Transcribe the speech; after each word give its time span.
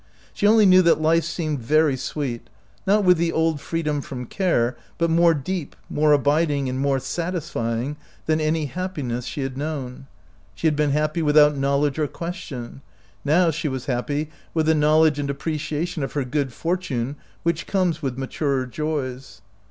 She 0.33 0.47
only 0.47 0.65
knew 0.65 0.81
that 0.81 0.99
life 0.99 1.23
seemed 1.25 1.59
very 1.59 1.95
sweet, 1.95 2.49
not 2.87 3.03
with 3.03 3.17
the 3.17 3.31
old 3.31 3.61
freedom 3.61 4.01
from 4.01 4.25
care, 4.25 4.75
but 4.97 5.11
more 5.11 5.35
deep, 5.35 5.75
more 5.91 6.11
abiding, 6.11 6.67
and 6.67 6.79
more 6.79 6.97
satisfying 6.97 7.97
than 8.25 8.41
any 8.41 8.65
happiness 8.65 9.25
she 9.27 9.41
had 9.41 9.55
known. 9.59 10.07
She 10.55 10.65
had 10.65 10.75
been 10.75 10.89
happy 10.89 11.21
without 11.21 11.55
knowledge 11.55 11.99
or 11.99 12.07
question; 12.07 12.81
now 13.23 13.51
she 13.51 13.67
was 13.67 13.85
happy 13.85 14.31
with 14.55 14.65
the 14.65 14.73
knowledge 14.73 15.19
and 15.19 15.29
appreciation 15.29 16.01
of 16.01 16.13
her 16.13 16.23
good 16.25 16.51
fortune 16.51 17.15
which 17.43 17.67
comes 17.67 18.01
with 18.01 18.17
maturer 18.17 18.65
joys. 18.65 19.41